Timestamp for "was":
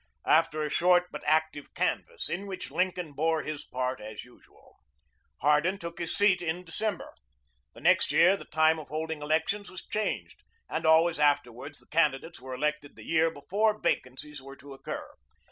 9.69-9.85